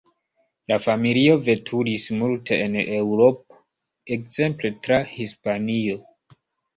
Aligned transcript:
La 0.71 0.77
familio 0.83 1.33
veturis 1.49 2.05
multe 2.21 2.57
en 2.67 2.77
Eŭropo, 2.99 3.59
ekzemple 4.17 4.73
tra 4.89 4.99
Hispanio. 5.11 5.99